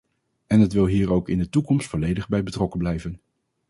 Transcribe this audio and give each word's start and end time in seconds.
En 0.47 0.59
het 0.59 0.73
wil 0.73 0.85
hier 0.85 1.11
ook 1.11 1.29
in 1.29 1.37
de 1.37 1.49
toekomst 1.49 1.87
volledig 1.87 2.29
bij 2.29 2.43
betrokken 2.43 2.79
blijven. 2.79 3.21